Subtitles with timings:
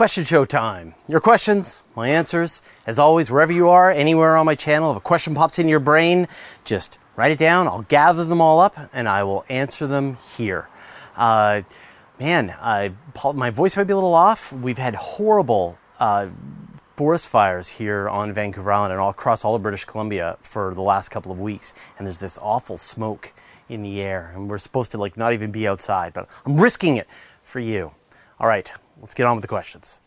[0.00, 0.94] Question show time.
[1.08, 2.62] Your questions, my answers.
[2.86, 5.78] As always, wherever you are, anywhere on my channel, if a question pops in your
[5.78, 6.26] brain,
[6.64, 7.66] just write it down.
[7.66, 10.70] I'll gather them all up and I will answer them here.
[11.18, 11.60] Uh,
[12.18, 12.88] man, uh,
[13.34, 14.54] my voice might be a little off.
[14.54, 16.28] We've had horrible uh,
[16.96, 20.80] forest fires here on Vancouver Island and all across all of British Columbia for the
[20.80, 23.34] last couple of weeks, and there's this awful smoke
[23.68, 26.96] in the air, and we're supposed to like not even be outside, but I'm risking
[26.96, 27.06] it
[27.42, 27.92] for you.
[28.40, 29.98] All right, let's get on with the questions.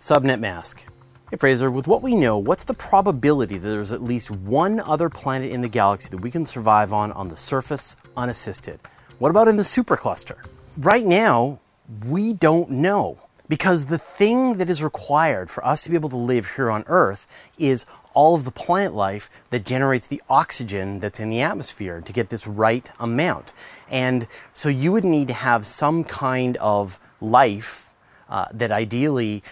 [0.00, 0.86] Subnet mask.
[1.30, 5.10] Hey Fraser, with what we know, what's the probability that there's at least one other
[5.10, 8.80] planet in the galaxy that we can survive on on the surface unassisted?
[9.18, 10.36] What about in the supercluster?
[10.78, 11.60] Right now,
[12.06, 16.16] we don't know because the thing that is required for us to be able to
[16.16, 17.26] live here on Earth
[17.58, 17.84] is
[18.14, 22.30] all of the plant life that generates the oxygen that's in the atmosphere to get
[22.30, 23.52] this right amount.
[23.90, 27.87] And so you would need to have some kind of life
[28.28, 29.42] uh, that ideally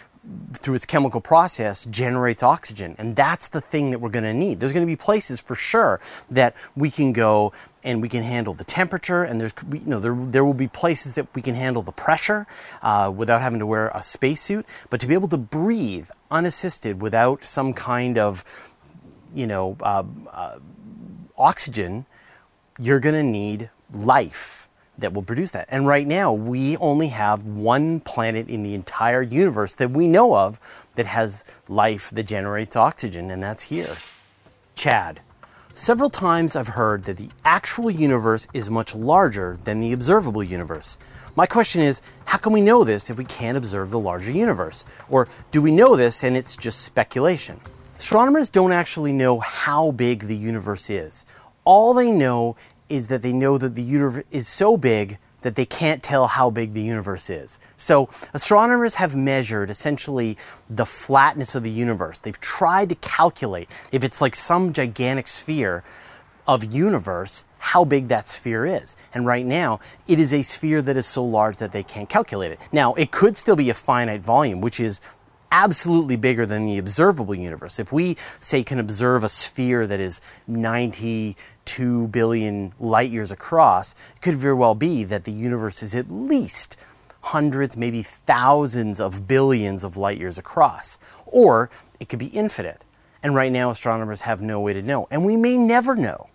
[0.55, 2.97] through its chemical process generates oxygen.
[2.99, 4.61] And that's the thing that we're going to need.
[4.61, 7.53] There's going to be places for sure that we can go
[7.85, 11.15] and we can handle the temperature and there's you know there, there will be places
[11.15, 12.47] that we can handle the pressure
[12.83, 14.67] uh, without having to wear a spacesuit.
[14.91, 18.45] But to be able to breathe unassisted without some kind of
[19.33, 20.03] you know uh,
[20.33, 20.59] uh,
[21.39, 22.07] oxygen
[22.79, 24.66] you're going to need life
[24.99, 25.69] that will produce that.
[25.71, 30.37] And right now, we only have one planet in the entire universe that we know
[30.37, 30.61] of
[30.95, 33.97] that has life that generates oxygen, and that's here.
[34.75, 35.21] Chad.
[35.75, 40.97] Several times I've heard that the actual universe is much larger than the observable universe.
[41.35, 44.87] My question is, how can we know this if we can't observe the larger universe?
[45.11, 47.61] Or do we know this and it's just speculation?
[47.99, 51.27] Astronomers don't actually know how big the universe is.
[51.67, 52.57] All they know
[52.89, 56.51] is that they know that the universe is so big that they can't tell how
[56.51, 57.61] big the universe is.
[57.77, 60.37] So, astronomers have measured essentially
[60.69, 62.19] the flatness of the universe.
[62.19, 65.85] They've tried to calculate if it's like some gigantic sphere
[66.49, 68.97] of universe, how big that sphere is.
[69.13, 72.53] And right now, it is a sphere that is so large that they can't calculate
[72.53, 72.61] it.
[72.73, 75.01] Now, it could still be a finite volume, which is
[75.51, 77.79] absolutely bigger than the observable universe.
[77.79, 84.23] If we say can observe a sphere that is 92 billion light years across, it
[84.23, 86.77] could very well be that the universe is at least
[87.23, 90.99] hundreds, maybe thousands of billions of light years across.
[91.27, 92.85] Or it could be infinite.
[93.23, 95.09] And right now astronomers have no way to know.
[95.11, 96.29] And we may never know.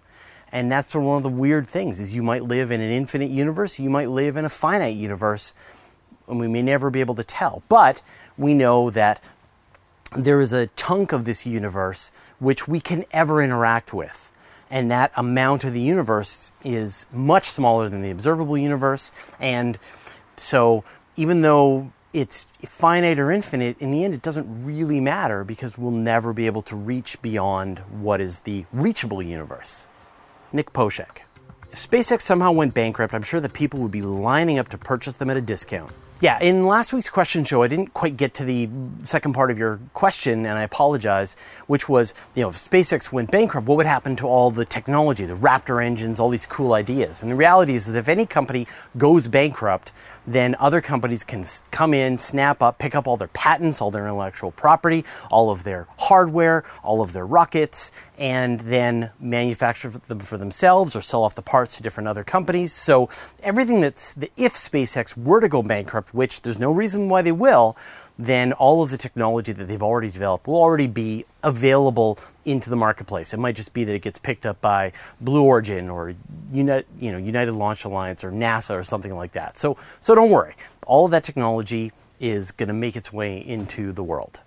[0.52, 3.80] And that's one of the weird things is you might live in an infinite universe,
[3.80, 5.54] you might live in a finite universe,
[6.28, 7.64] and we may never be able to tell.
[7.70, 8.02] But
[8.38, 9.24] we know that
[10.16, 14.32] there is a chunk of this universe which we can ever interact with.
[14.70, 19.12] And that amount of the universe is much smaller than the observable universe.
[19.40, 19.78] And
[20.38, 20.84] so,
[21.18, 25.92] even though it's finite or infinite, in the end, it doesn't really matter because we'll
[25.92, 29.88] never be able to reach beyond what is the reachable universe.
[30.54, 31.24] Nick Poshek.
[31.72, 35.16] If SpaceX somehow went bankrupt, I'm sure that people would be lining up to purchase
[35.16, 35.92] them at a discount.
[36.22, 38.70] Yeah, in last week's question show, I didn't quite get to the
[39.02, 43.32] second part of your question, and I apologize, which was, you know, if SpaceX went
[43.32, 47.24] bankrupt, what would happen to all the technology, the Raptor engines, all these cool ideas?
[47.24, 48.68] And the reality is that if any company
[49.00, 49.92] goes bankrupt,
[50.28, 54.06] then other companies can come in, snap up, pick up all their patents, all their
[54.06, 60.38] intellectual property, all of their hardware, all of their rockets, and then manufacture them for
[60.38, 62.72] themselves or sell off the parts to different other companies.
[62.72, 63.10] So
[63.42, 67.32] everything that's the, if SpaceX were to go bankrupt, which there's no reason why they
[67.32, 67.78] will,
[68.18, 72.76] then all of the technology that they've already developed will already be available into the
[72.76, 73.34] marketplace.
[73.34, 76.14] It might just be that it gets picked up by Blue Origin or
[76.52, 79.58] United, you know, United Launch Alliance or NASA or something like that.
[79.58, 80.56] So, so don't worry.
[80.86, 84.42] All of that technology is going to make its way into the world.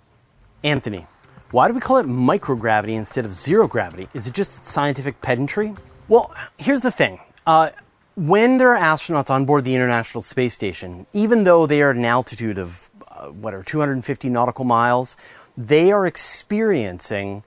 [0.63, 1.07] Anthony,
[1.51, 4.07] why do we call it microgravity instead of zero gravity?
[4.13, 5.75] Is it just scientific pedantry?
[6.07, 7.19] Well, here's the thing.
[7.45, 7.69] Uh,
[8.15, 11.97] when there are astronauts on board the International Space Station, even though they are at
[11.97, 15.17] an altitude of uh, what are 250 nautical miles,
[15.57, 17.43] they are experiencing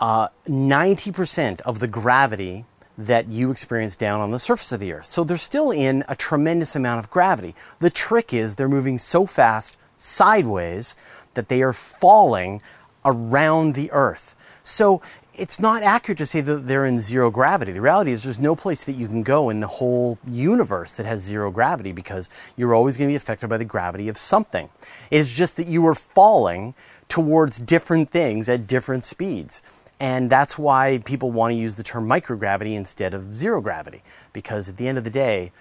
[0.00, 2.64] uh, 90% of the gravity
[2.98, 5.06] that you experience down on the surface of the Earth.
[5.06, 7.54] So they're still in a tremendous amount of gravity.
[7.78, 10.96] The trick is they're moving so fast sideways
[11.34, 12.60] that they are falling
[13.04, 14.34] around the Earth.
[14.62, 15.00] So
[15.34, 17.72] it's not accurate to say that they're in zero gravity.
[17.72, 21.06] The reality is there's no place that you can go in the whole universe that
[21.06, 24.68] has zero gravity because you're always going to be affected by the gravity of something.
[25.10, 26.74] It's just that you are falling
[27.08, 29.62] towards different things at different speeds.
[29.98, 34.02] And that's why people want to use the term microgravity instead of zero gravity
[34.32, 35.52] because at the end of the day,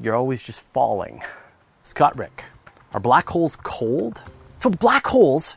[0.00, 1.22] you're always just falling.
[1.82, 2.44] Scott Rick,
[2.94, 4.22] are black holes cold?
[4.58, 5.56] So black holes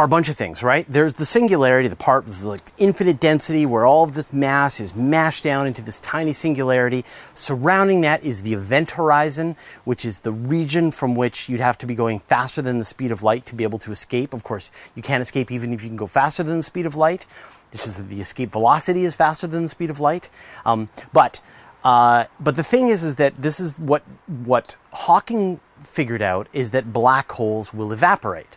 [0.00, 0.86] are a bunch of things, right?
[0.88, 4.96] There's the singularity, the part of like infinite density where all of this mass is
[4.96, 7.04] mashed down into this tiny singularity.
[7.34, 11.86] Surrounding that is the event horizon, which is the region from which you'd have to
[11.86, 14.32] be going faster than the speed of light to be able to escape.
[14.32, 16.96] Of course, you can't escape even if you can go faster than the speed of
[16.96, 17.26] light.
[17.70, 20.30] It's just that the escape velocity is faster than the speed of light.
[20.64, 21.42] Um, but
[21.84, 26.70] uh, but the thing is, is that this is what what Hawking figured out is
[26.70, 28.56] that black holes will evaporate.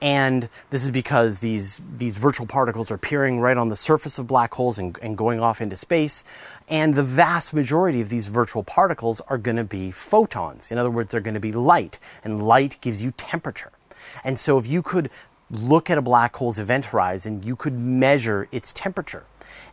[0.00, 4.26] And this is because these, these virtual particles are appearing right on the surface of
[4.26, 6.24] black holes and, and going off into space.
[6.68, 10.70] And the vast majority of these virtual particles are going to be photons.
[10.70, 13.72] In other words, they're going to be light, and light gives you temperature.
[14.22, 15.10] And so if you could
[15.50, 19.24] look at a black hole's event horizon, you could measure its temperature.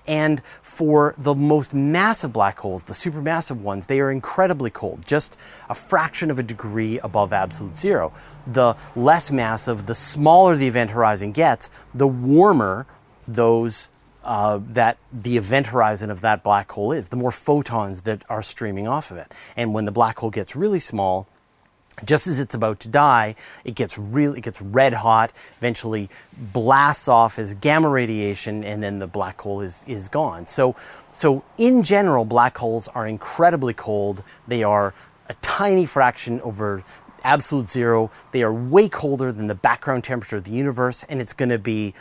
[0.08, 5.38] And for the most massive black holes, the supermassive ones, they are incredibly cold, just
[5.70, 8.14] a fraction of a degree above absolute zero.
[8.46, 12.86] The less massive, the smaller the event horizon gets, the warmer
[13.28, 13.90] those
[14.24, 18.42] uh, that the event horizon of that black hole is, the more photons that are
[18.42, 19.32] streaming off of it.
[19.56, 21.28] And when the black hole gets really small,
[22.04, 26.10] just as it's about to die, it gets really it gets red hot, eventually
[26.54, 30.46] blasts off as gamma radiation, and then the black hole is, is gone.
[30.46, 30.76] So
[31.12, 34.24] so in general, black holes are incredibly cold.
[34.48, 34.94] They are
[35.30, 36.84] a tiny fraction over
[37.24, 38.12] absolute zero.
[38.32, 41.60] They are way colder than the background temperature of the universe, and it's going to
[41.60, 41.94] be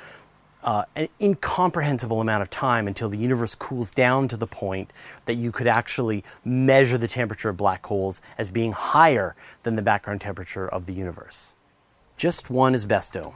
[0.65, 4.93] uh, an incomprehensible amount of time until the universe cools down to the point
[5.27, 9.83] that you could actually measure the temperature of black holes as being higher than the
[9.83, 11.55] background temperature of the universe.
[12.17, 13.35] Just one asbesto.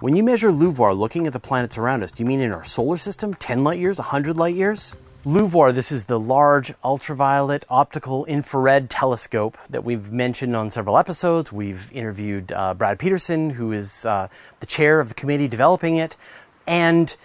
[0.00, 2.64] When you measure LUVOIR looking at the planets around us, do you mean in our
[2.64, 4.96] solar system, 10 light years, 100 light years?
[5.26, 11.50] LUVOIR, this is the Large Ultraviolet Optical Infrared Telescope that we've mentioned on several episodes.
[11.50, 14.28] We've interviewed uh, Brad Peterson, who is uh,
[14.60, 16.14] the chair of the committee developing it.
[16.66, 17.16] And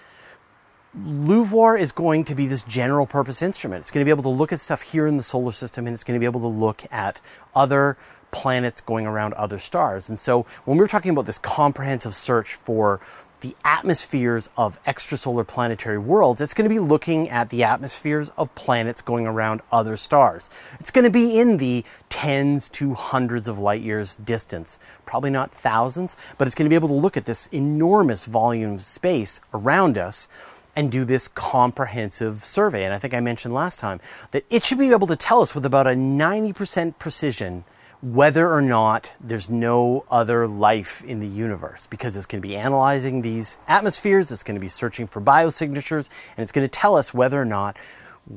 [0.97, 3.81] LUVOIR is going to be this general purpose instrument.
[3.81, 5.94] It's going to be able to look at stuff here in the solar system and
[5.94, 7.21] it's going to be able to look at
[7.56, 7.95] other
[8.31, 10.09] planets going around other stars.
[10.09, 13.00] And so when we're talking about this comprehensive search for
[13.41, 18.53] the atmospheres of extrasolar planetary worlds, it's going to be looking at the atmospheres of
[18.56, 20.50] planets going around other stars.
[20.80, 25.51] It's going to be in the tens to hundreds of light years distance, probably not
[25.51, 29.39] thousands, but it's going to be able to look at this enormous volume of space
[29.53, 30.27] around us
[30.75, 32.83] and do this comprehensive survey.
[32.86, 34.00] And I think I mentioned last time
[34.31, 37.63] that it should be able to tell us with about a 90% precision
[38.01, 42.56] whether or not there's no other life in the universe because it's going to be
[42.56, 46.96] analyzing these atmospheres, it's going to be searching for biosignatures, and it's going to tell
[46.96, 47.78] us whether or not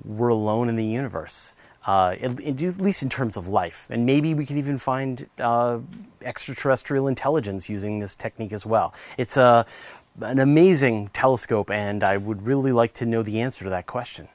[0.05, 1.55] we're alone in the universe.
[1.85, 2.39] Uh, at,
[2.81, 3.89] least in terms of life.
[3.91, 5.81] And maybe we can even find uh,
[6.21, 8.95] extraterrestrial intelligence using this technique as well.
[9.19, 9.67] It's a,
[10.21, 14.29] an amazing telescope, and I would really like to know the answer to that question.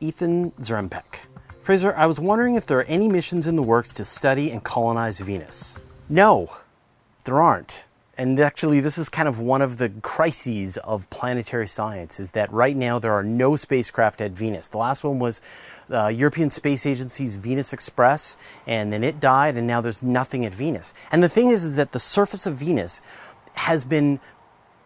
[0.00, 1.26] Ethan Zrempek.
[1.68, 4.64] Fraser, I was wondering if there are any missions in the works to study and
[4.64, 5.76] colonize Venus.
[6.08, 6.50] No,
[7.24, 7.86] there aren't.
[8.16, 12.50] And actually, this is kind of one of the crises of planetary science is that
[12.50, 14.68] right now there are no spacecraft at Venus.
[14.68, 15.42] The last one was
[15.88, 20.46] the uh, European Space Agency's Venus Express, and then it died, and now there's nothing
[20.46, 20.94] at Venus.
[21.12, 23.02] And the thing is, is that the surface of Venus
[23.52, 24.20] has been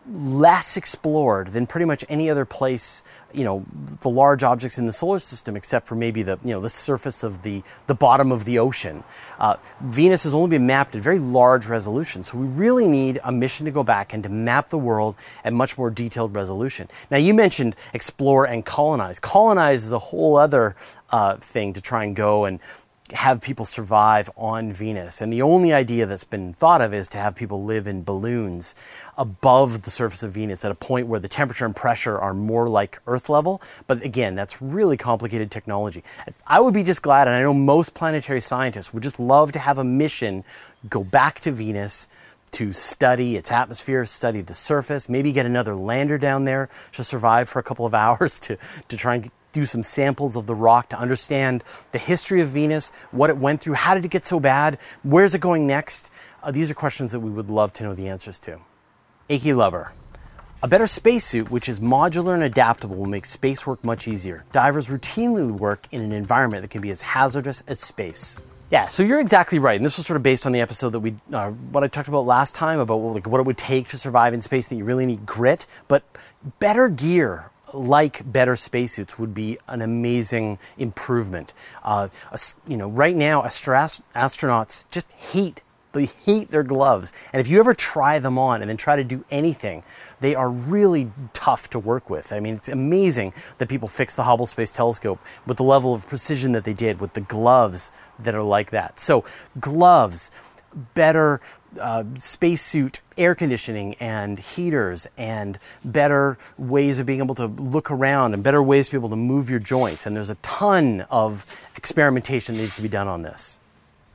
[0.09, 3.65] less explored than pretty much any other place, you know,
[4.01, 7.23] the large objects in the solar system, except for maybe the, you know, the surface
[7.23, 9.05] of the, the bottom of the ocean.
[9.39, 13.31] Uh, Venus has only been mapped at very large resolution, so we really need a
[13.31, 16.89] mission to go back and to map the world at much more detailed resolution.
[17.11, 19.21] Now, you mentioned explore and colonize.
[19.21, 20.75] Colonize is a whole other
[21.11, 22.59] uh, thing to try and go and
[23.13, 25.21] have people survive on Venus.
[25.21, 28.75] And the only idea that's been thought of is to have people live in balloons
[29.17, 32.69] above the surface of Venus at a point where the temperature and pressure are more
[32.69, 33.63] like Earth level.
[33.87, 36.03] But again, that's really complicated technology.
[36.47, 39.59] I would be just glad, and I know most planetary scientists would just love to
[39.59, 40.45] have a mission
[40.89, 42.09] go back to Venus
[42.53, 47.49] to study its atmosphere, study the surface, maybe get another lander down there to survive
[47.49, 48.57] for a couple of hours to,
[48.89, 52.91] to try and do some samples of the rock to understand the history of Venus,
[53.11, 56.11] what it went through, how did it get so bad, where's it going next?
[56.43, 58.59] Uh, these are questions that we would love to know the answers to.
[59.31, 59.93] Aki Lover.
[60.65, 64.45] A better spacesuit, which is modular and adaptable, will make space work much easier.
[64.53, 68.39] Divers routinely work in an environment that can be as hazardous as space.
[68.71, 71.01] Yeah, so you're exactly right, and this was sort of based on the episode that
[71.01, 73.99] we, uh, what I talked about last time about like what it would take to
[73.99, 74.69] survive in space.
[74.69, 76.05] That you really need grit, but
[76.59, 81.53] better gear like better spacesuits would be an amazing improvement.
[81.83, 82.09] Uh,
[82.67, 85.63] you know, right now, astronauts just hate
[85.93, 87.13] they hate their gloves.
[87.33, 89.83] And if you ever try them on and then try to do anything,
[90.21, 92.33] they are really tough to work with.
[92.33, 96.07] I mean, it's amazing that people fix the Hubble Space Telescope with the level of
[96.07, 98.99] precision that they did with the gloves that are like that.
[98.99, 99.25] So,
[99.61, 100.31] gloves,
[100.95, 101.41] better
[101.81, 108.35] uh, spacesuit air conditioning and heaters and better ways of being able to look around
[108.35, 110.07] and better ways to be able to move your joints.
[110.07, 113.59] And there's a ton of experimentation that needs to be done on this.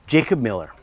[0.08, 0.74] Jacob Miller.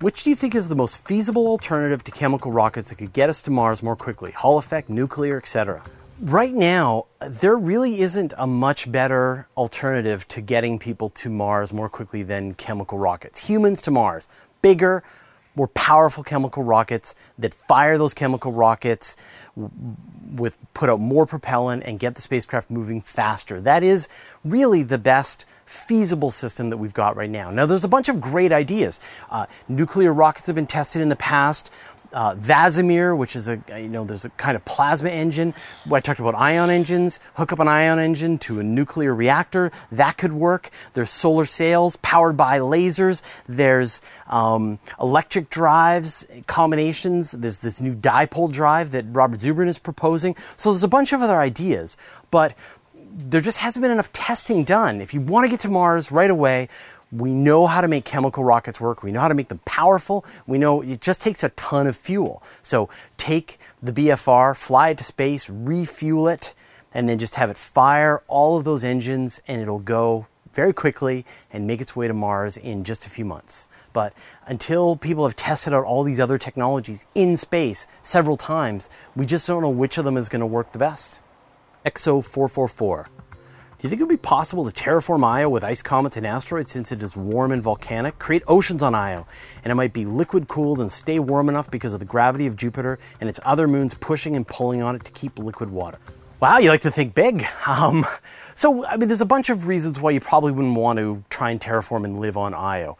[0.00, 3.28] Which do you think is the most feasible alternative to chemical rockets that could get
[3.28, 4.30] us to Mars more quickly?
[4.30, 5.82] Hall effect, nuclear, etc.
[6.22, 11.88] Right now, there really isn't a much better alternative to getting people to Mars more
[11.88, 13.46] quickly than chemical rockets.
[13.46, 14.28] Humans to Mars,
[14.62, 15.02] bigger,
[15.56, 19.16] more powerful chemical rockets that fire those chemical rockets
[19.56, 23.60] with put out more propellant and get the spacecraft moving faster.
[23.60, 24.08] That is
[24.44, 27.50] really the best feasible system that we've got right now.
[27.50, 29.00] Now, there's a bunch of great ideas.
[29.28, 31.72] Uh, nuclear rockets have been tested in the past
[32.12, 35.54] uh, VASIMR, which is a you know there's a kind of plasma engine.
[35.90, 37.20] I talked about ion engines.
[37.34, 39.70] Hook up an ion engine to a nuclear reactor.
[39.92, 40.70] That could work.
[40.94, 43.22] There's solar sails powered by lasers.
[43.46, 47.32] There's um, electric drives combinations.
[47.32, 50.36] There's this new dipole drive that Robert Zubrin is proposing.
[50.56, 51.96] So there's a bunch of other ideas,
[52.30, 52.54] but
[53.12, 55.00] there just hasn't been enough testing done.
[55.00, 56.68] If you want to get to Mars right away,
[57.12, 59.02] we know how to make chemical rockets work.
[59.02, 60.24] We know how to make them powerful.
[60.46, 62.42] We know it just takes a ton of fuel.
[62.62, 66.54] So take the BFR, fly it to space, refuel it,
[66.92, 71.24] and then just have it fire all of those engines, and it'll go very quickly
[71.52, 73.68] and make its way to Mars in just a few months.
[73.92, 74.12] But
[74.46, 79.46] until people have tested out all these other technologies in space several times, we just
[79.46, 81.20] don't know which of them is going to work the best.
[81.84, 83.06] XO444
[83.80, 86.70] do you think it would be possible to terraform Io with ice comets and asteroids
[86.70, 88.18] since it is warm and volcanic?
[88.18, 89.26] Create oceans on Io,
[89.64, 92.56] and it might be liquid cooled and stay warm enough because of the gravity of
[92.56, 95.98] Jupiter and its other moons pushing and pulling on it to keep liquid water.
[96.40, 97.46] Wow, you like to think big.
[97.66, 98.04] Um,
[98.52, 101.48] so, I mean, there's a bunch of reasons why you probably wouldn't want to try
[101.48, 102.98] and terraform and live on Io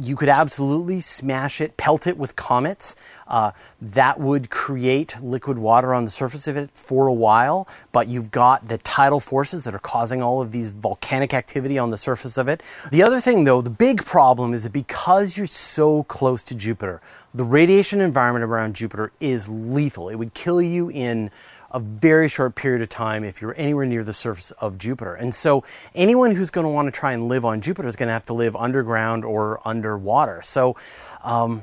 [0.00, 2.94] you could absolutely smash it, pelt it with comets.
[3.26, 3.50] Uh,
[3.80, 8.30] that would create liquid water on the surface of it for a while, but you've
[8.30, 12.38] got the tidal forces that are causing all of these volcanic activity on the surface
[12.38, 12.62] of it.
[12.90, 17.02] The other thing, though, the big problem is that because you're so close to Jupiter,
[17.34, 20.08] the radiation environment around Jupiter is lethal.
[20.08, 21.30] It would kill you in
[21.70, 25.14] a very short period of time if you're anywhere near the surface of Jupiter.
[25.14, 28.06] And so anyone who's going to want to try and live on Jupiter is going
[28.06, 30.40] to have to live underground or underwater.
[30.42, 30.76] So
[31.22, 31.62] um,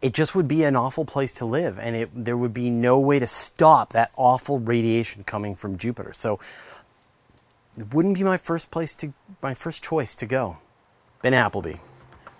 [0.00, 2.98] it just would be an awful place to live, and it, there would be no
[2.98, 6.12] way to stop that awful radiation coming from Jupiter.
[6.14, 6.40] So
[7.76, 10.56] it wouldn't be my first place to my first choice to go.
[11.20, 11.76] Ben Appleby.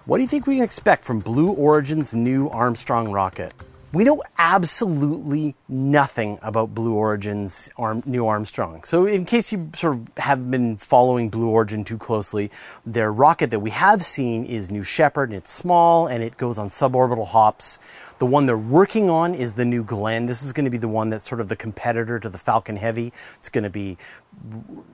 [0.06, 3.52] What do you think we can expect from Blue Origin's new Armstrong rocket?
[3.92, 8.84] We know absolutely nothing about Blue Origin's Arm, New Armstrong.
[8.84, 12.52] So, in case you sort of have been following Blue Origin too closely,
[12.86, 16.56] their rocket that we have seen is New Shepard, and it's small and it goes
[16.56, 17.80] on suborbital hops.
[18.18, 20.26] The one they're working on is the New Glenn.
[20.26, 22.76] This is going to be the one that's sort of the competitor to the Falcon
[22.76, 23.12] Heavy.
[23.36, 23.96] It's going to be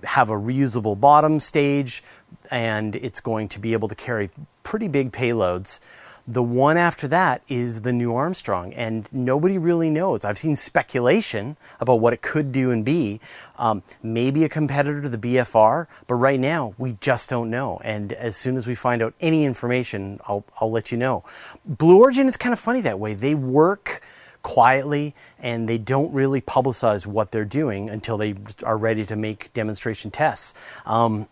[0.04, 2.02] have a reusable bottom stage,
[2.50, 4.30] and it's going to be able to carry
[4.62, 5.80] pretty big payloads.
[6.28, 10.24] The one after that is the new Armstrong, and nobody really knows.
[10.24, 13.20] I've seen speculation about what it could do and be.
[13.58, 17.80] Um, maybe a competitor to the BFR, but right now we just don't know.
[17.84, 21.22] And as soon as we find out any information, I'll, I'll let you know.
[21.64, 23.14] Blue Origin is kind of funny that way.
[23.14, 24.02] They work
[24.42, 29.52] quietly and they don't really publicize what they're doing until they are ready to make
[29.52, 30.54] demonstration tests.
[30.86, 31.28] Um,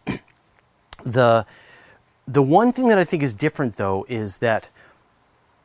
[1.05, 1.47] the
[2.27, 4.71] the one thing that I think is different though is that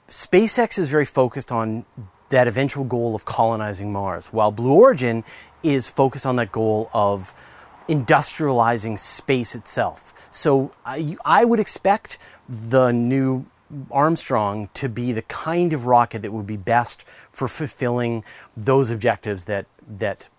[0.09, 1.85] SpaceX is very focused on
[2.29, 5.23] that eventual goal of colonizing Mars, while Blue Origin
[5.63, 7.33] is focused on that goal of
[7.87, 10.13] industrializing space itself.
[10.31, 13.45] So I, I would expect the new
[13.91, 18.23] Armstrong to be the kind of rocket that would be best for fulfilling
[18.57, 20.29] those objectives that that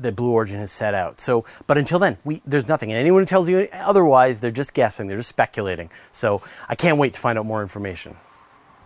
[0.00, 1.20] that Blue Origin has set out.
[1.20, 2.90] So, but until then, we, there's nothing.
[2.90, 5.08] And anyone who tells you otherwise, they're just guessing.
[5.08, 5.90] They're just speculating.
[6.12, 8.16] So, I can't wait to find out more information.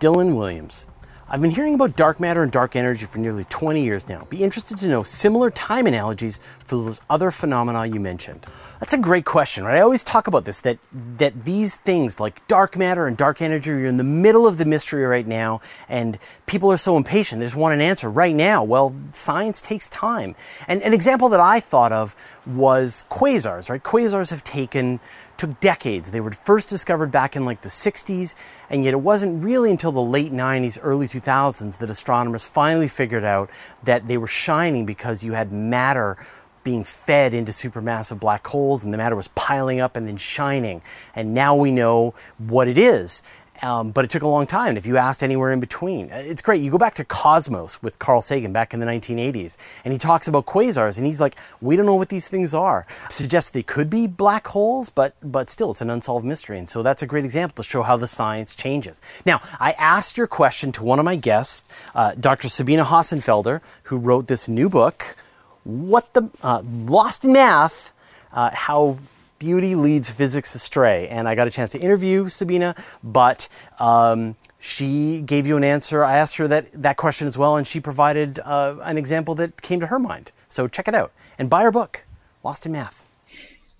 [0.00, 0.86] Dylan Williams.
[1.34, 4.26] I've been hearing about dark matter and dark energy for nearly 20 years now.
[4.28, 8.44] Be interested to know similar time analogies for those other phenomena you mentioned.
[8.80, 9.78] That's a great question, right?
[9.78, 10.76] I always talk about this that
[11.16, 14.66] that these things like dark matter and dark energy are in the middle of the
[14.66, 17.40] mystery right now, and people are so impatient.
[17.40, 18.62] They just want an answer right now.
[18.62, 20.34] Well, science takes time.
[20.68, 23.82] And an example that I thought of was quasars, right?
[23.82, 25.00] Quasars have taken
[25.42, 26.12] took decades.
[26.12, 28.36] They were first discovered back in like the 60s,
[28.70, 33.24] and yet it wasn't really until the late 90s, early 2000s that astronomers finally figured
[33.24, 33.50] out
[33.82, 36.16] that they were shining because you had matter
[36.62, 40.80] being fed into supermassive black holes and the matter was piling up and then shining.
[41.16, 43.24] And now we know what it is.
[43.62, 44.76] Um, but it took a long time.
[44.76, 46.60] If you asked anywhere in between, uh, it's great.
[46.60, 50.26] You go back to Cosmos with Carl Sagan back in the 1980s, and he talks
[50.26, 53.88] about quasars, and he's like, "We don't know what these things are." Suggests they could
[53.88, 56.58] be black holes, but but still, it's an unsolved mystery.
[56.58, 59.00] And so that's a great example to show how the science changes.
[59.24, 62.48] Now, I asked your question to one of my guests, uh, Dr.
[62.48, 65.16] Sabine Hossenfelder, who wrote this new book,
[65.62, 67.92] "What the uh, Lost in Math."
[68.34, 68.96] Uh, how
[69.42, 71.08] beauty leads physics astray.
[71.08, 73.48] And I got a chance to interview Sabine, but
[73.80, 76.04] um, she gave you an answer.
[76.04, 79.60] I asked her that, that question as well, and she provided uh, an example that
[79.60, 80.30] came to her mind.
[80.48, 82.04] So check it out and buy her book,
[82.44, 83.01] Lost in Math.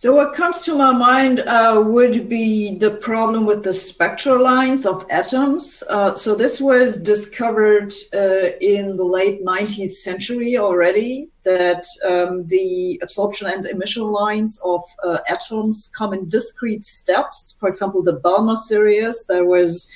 [0.02, 4.84] So what comes to my mind uh, would be the problem with the spectral lines
[4.84, 5.84] of atoms.
[5.88, 12.98] Uh, so this was discovered uh, in the late 19th century already, that um, the
[13.00, 17.54] absorption and emission lines of uh, atoms come in discrete steps.
[17.60, 19.88] For example, the Balmer series that was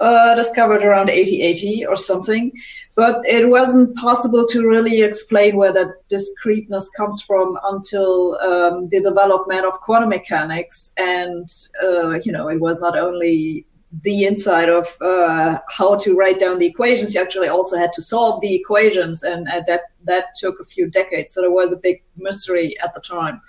[0.00, 2.52] uh, discovered around 1880 or something
[2.96, 9.00] but it wasn't possible to really explain where that discreteness comes from until um, the
[9.02, 10.94] development of quantum mechanics.
[10.96, 11.48] And
[11.82, 13.66] uh, you know it was not only
[14.02, 18.02] the inside of uh, how to write down the equations you actually also had to
[18.02, 19.22] solve the equations.
[19.22, 21.34] And uh, that that took a few decades.
[21.34, 23.42] So there was a big mystery at the time.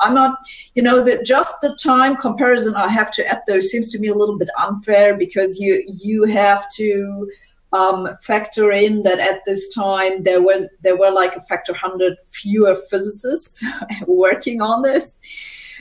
[0.00, 0.38] I'm not
[0.74, 4.08] you know that just the time comparison i have to add though seems to me
[4.08, 7.30] a little bit unfair because you you have to
[7.72, 12.16] um, factor in that at this time there was there were like a factor hundred
[12.24, 13.64] fewer physicists
[14.06, 15.20] working on this.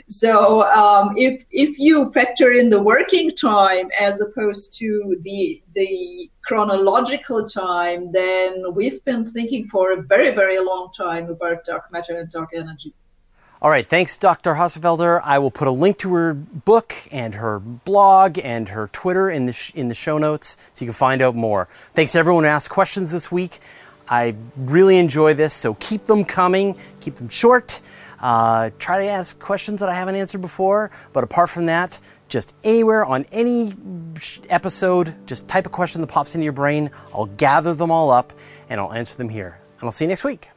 [0.07, 6.31] So um, if if you factor in the working time as opposed to the the
[6.43, 12.17] chronological time, then we've been thinking for a very very long time about dark matter
[12.17, 12.93] and dark energy.
[13.61, 14.55] All right, thanks, Dr.
[14.55, 15.21] Hossenfelder.
[15.23, 19.45] I will put a link to her book and her blog and her Twitter in
[19.45, 21.67] the, sh- in the show notes so you can find out more.
[21.93, 23.59] Thanks to everyone who asked questions this week.
[24.09, 27.81] I really enjoy this, so keep them coming, keep them short.
[28.19, 32.55] Uh, try to ask questions that I haven't answered before, but apart from that, just
[32.63, 33.73] anywhere on any
[34.49, 36.89] episode, just type a question that pops into your brain.
[37.13, 38.33] I'll gather them all up
[38.69, 39.59] and I'll answer them here.
[39.79, 40.49] And I'll see you next week.